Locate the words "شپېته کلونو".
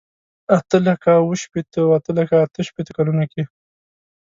2.67-3.23